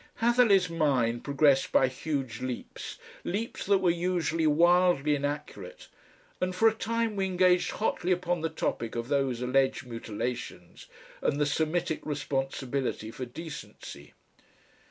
[0.19, 5.89] Hatherleigh's mind progressed by huge leaps, leaps that were usually wildly inaccurate,
[6.41, 10.87] and for a time we engaged hotly upon the topic of those alleged mutilations
[11.21, 14.13] and the Semitic responsibility for decency.